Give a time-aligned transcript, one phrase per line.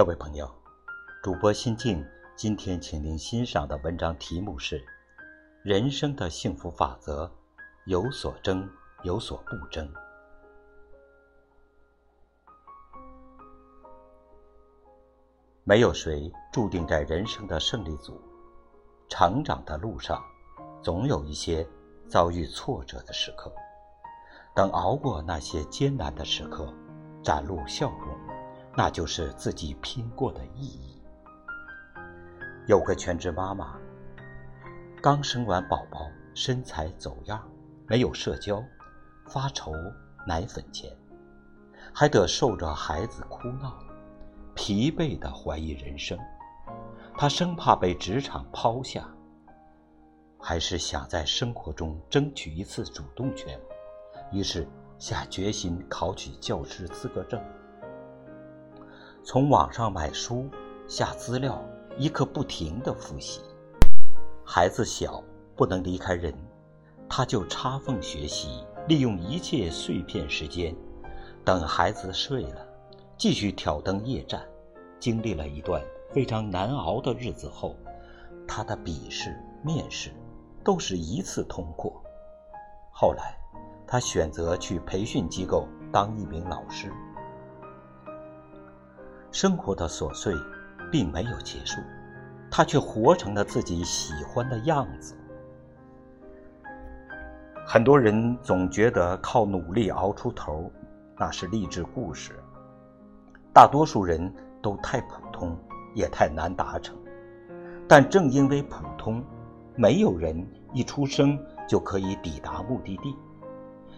[0.00, 0.50] 各位朋友，
[1.22, 2.02] 主播心静，
[2.34, 4.80] 今天请您欣赏的文章题目是
[5.62, 7.26] 《人生的幸福法则》，
[7.84, 8.66] 有所争，
[9.02, 9.86] 有所不争。
[15.64, 18.18] 没有谁注定在人生的胜利组，
[19.06, 20.24] 成长的路上，
[20.82, 21.68] 总有一些
[22.08, 23.52] 遭遇挫折的时刻。
[24.54, 26.72] 等熬过那些艰难的时刻，
[27.22, 28.09] 展露笑容。
[28.80, 31.02] 那就是自己拼过的意义。
[32.66, 33.78] 有个全职妈妈，
[35.02, 37.46] 刚生完宝宝，身材走样，
[37.86, 38.64] 没有社交，
[39.26, 39.70] 发愁
[40.26, 40.90] 奶粉钱，
[41.92, 43.78] 还得受着孩子哭闹，
[44.54, 46.18] 疲惫的怀疑人生。
[47.18, 49.06] 她生怕被职场抛下，
[50.38, 53.60] 还是想在生活中争取一次主动权，
[54.32, 54.66] 于是
[54.98, 57.38] 下决心考取教师资格证。
[59.32, 60.50] 从网上买书、
[60.88, 61.62] 下资料，
[61.96, 63.40] 一刻不停的复习。
[64.44, 65.22] 孩子小，
[65.54, 66.34] 不能离开人，
[67.08, 70.74] 他就插缝学习，利用一切碎片时间，
[71.44, 72.66] 等孩子睡了，
[73.16, 74.42] 继续挑灯夜战。
[74.98, 75.80] 经历了一段
[76.12, 77.76] 非常难熬的日子后，
[78.48, 80.10] 他的笔试、面试
[80.64, 82.02] 都是一次通过。
[82.90, 83.38] 后来，
[83.86, 86.92] 他选择去培训机构当一名老师。
[89.40, 90.34] 生活的琐碎，
[90.92, 91.80] 并没有结束，
[92.50, 95.16] 他却活成了自己喜欢的样子。
[97.66, 100.70] 很多人总觉得靠努力熬出头，
[101.16, 102.38] 那是励志故事。
[103.50, 105.56] 大多数人都太普通，
[105.94, 106.94] 也太难达成。
[107.88, 109.24] 但正因为普通，
[109.74, 113.16] 没有人一出生就可以抵达目的地。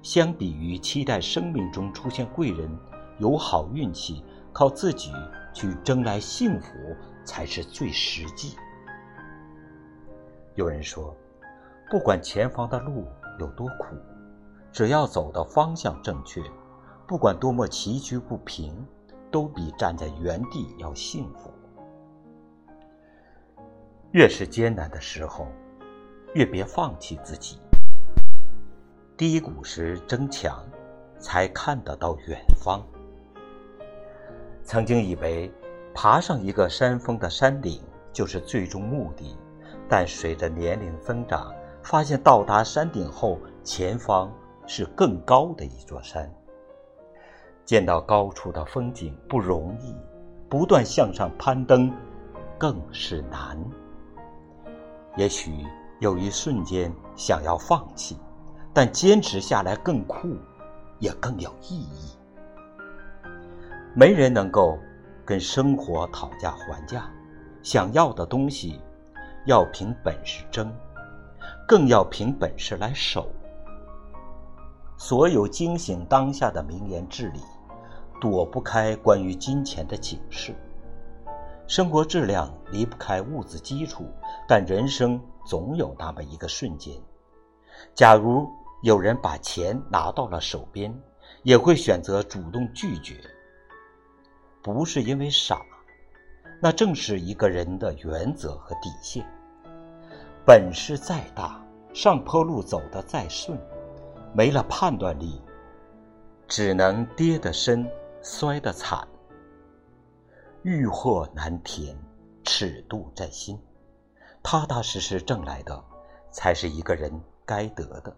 [0.00, 2.70] 相比于期待生命中出现贵人，
[3.18, 4.22] 有好运气。
[4.54, 5.12] 靠自己
[5.52, 6.68] 去争来幸福
[7.24, 8.56] 才是最实际。
[10.54, 11.14] 有人说，
[11.90, 13.04] 不管前方的路
[13.40, 13.96] 有多苦，
[14.70, 16.40] 只要走的方向正确，
[17.04, 18.86] 不管多么崎岖不平，
[19.28, 21.52] 都比站在原地要幸福。
[24.12, 25.48] 越是艰难的时候，
[26.34, 27.58] 越别放弃自己。
[29.16, 30.64] 低谷时争强，
[31.18, 32.80] 才看得到远方。
[34.64, 35.52] 曾经以为，
[35.94, 37.82] 爬上一个山峰的山顶
[38.12, 39.36] 就是最终目的，
[39.88, 44.32] 但随着年龄增长，发现到达山顶后，前方
[44.66, 46.32] 是更高的一座山。
[47.66, 49.94] 见到高处的风景不容易，
[50.48, 51.92] 不断向上攀登
[52.58, 53.62] 更是难。
[55.16, 55.52] 也许
[56.00, 58.16] 有一瞬间想要放弃，
[58.72, 60.36] 但坚持下来更酷，
[60.98, 62.16] 也更有意义。
[63.96, 64.76] 没人能够
[65.24, 67.08] 跟生活讨价还价，
[67.62, 68.80] 想要的东西
[69.46, 70.74] 要凭本事争，
[71.68, 73.30] 更要凭本事来守。
[74.96, 77.40] 所有惊醒当下的名言至理，
[78.20, 80.52] 躲不开关于金钱的警示。
[81.68, 84.06] 生活质量离不开物质基础，
[84.48, 86.92] 但人生总有那么一个瞬间，
[87.94, 88.50] 假如
[88.82, 90.92] 有人把钱拿到了手边，
[91.44, 93.14] 也会选择主动拒绝。
[94.64, 95.60] 不是因为傻，
[96.58, 99.22] 那正是一个人的原则和底线。
[100.42, 103.58] 本事再大，上坡路走得再顺，
[104.32, 105.38] 没了判断力，
[106.48, 107.86] 只能跌得深，
[108.22, 109.06] 摔得惨。
[110.62, 111.94] 欲壑难填，
[112.42, 113.62] 尺度在心，
[114.42, 115.84] 踏踏实实挣来的，
[116.30, 117.12] 才是一个人
[117.44, 118.16] 该得的。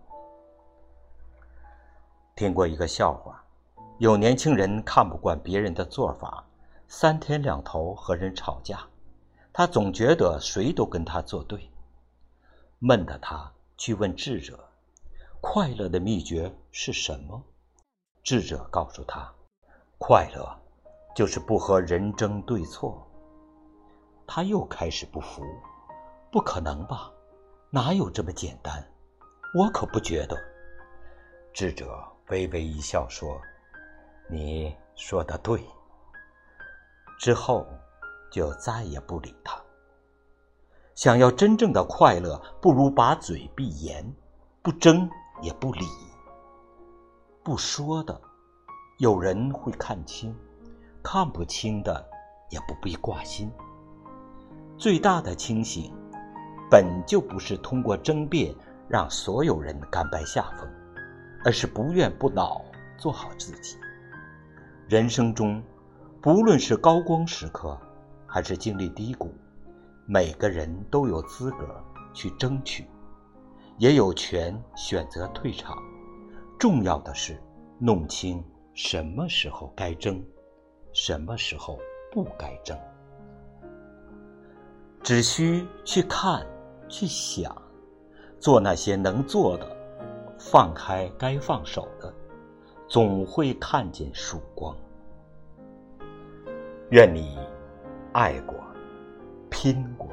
[2.37, 3.43] 听过一个笑话。
[3.99, 6.45] 有年轻人看不惯别人的做法，
[6.87, 8.87] 三天两头和人吵架，
[9.55, 11.71] 他总觉得谁都跟他作对，
[12.79, 14.69] 闷的他去问智者
[15.41, 17.43] ：“快乐的秘诀是什么？”
[18.23, 19.33] 智者告诉他
[19.97, 20.47] ：“快乐
[21.15, 23.03] 就是不和人争对错。”
[24.29, 25.43] 他又开始不服
[26.31, 27.11] ：“不可能吧？
[27.71, 28.87] 哪有这么简单？
[29.59, 30.37] 我可不觉得。”
[31.55, 31.99] 智者
[32.29, 33.41] 微微一笑说。
[34.29, 35.65] 你说的对。
[37.19, 37.67] 之后，
[38.31, 39.61] 就再也不理他。
[40.95, 44.15] 想要真正的快乐，不如把嘴闭严，
[44.63, 45.09] 不争
[45.41, 45.87] 也不理。
[47.43, 48.21] 不说的，
[48.99, 50.35] 有人会看清；
[51.03, 52.05] 看不清的，
[52.51, 53.51] 也不必挂心。
[54.77, 55.95] 最大的清醒，
[56.71, 58.55] 本就不是通过争辩
[58.89, 60.69] 让所有人甘拜下风，
[61.45, 62.61] 而是不怨不恼，
[62.99, 63.79] 做好自己。
[64.89, 65.61] 人生中，
[66.23, 67.77] 不论是高光时刻，
[68.25, 69.35] 还是经历低谷，
[70.07, 71.83] 每个人都有资格
[72.15, 72.87] 去争取，
[73.79, 75.77] 也有权选择退场。
[76.57, 77.37] 重要的是
[77.81, 78.41] 弄清
[78.75, 80.25] 什么时候该争，
[80.93, 81.81] 什么时候
[82.13, 82.79] 不该争。
[85.03, 86.47] 只需去看，
[86.89, 87.61] 去想，
[88.39, 89.77] 做那些能做的，
[90.39, 92.15] 放开该放手的，
[92.89, 94.77] 总会看见曙光。
[96.91, 97.37] 愿你
[98.13, 98.55] 爱过，
[99.51, 100.09] 拼过，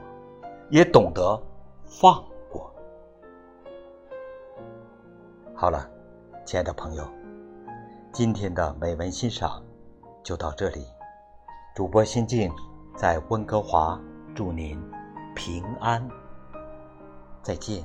[0.70, 1.40] 也懂得
[1.86, 2.74] 放过。
[5.54, 5.88] 好了，
[6.46, 7.08] 亲爱的朋友，
[8.12, 9.64] 今天的美文欣赏
[10.24, 10.86] 就到这里。
[11.75, 12.52] 主播心静
[12.96, 14.00] 在温哥华，
[14.34, 14.80] 祝您
[15.36, 16.08] 平安。
[17.44, 17.84] 再见。